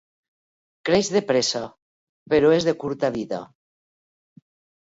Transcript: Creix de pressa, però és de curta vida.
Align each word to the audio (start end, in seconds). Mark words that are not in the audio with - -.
Creix 0.89 1.11
de 1.15 1.21
pressa, 1.33 1.61
però 2.35 2.49
és 2.57 2.65
de 2.69 2.73
curta 2.85 3.15
vida. 3.19 3.43